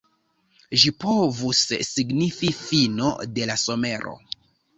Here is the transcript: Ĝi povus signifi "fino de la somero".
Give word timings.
Ĝi 0.83 0.91
povus 1.03 1.59
signifi 1.89 2.49
"fino 2.63 3.13
de 3.37 3.47
la 3.53 3.59
somero". 3.67 4.17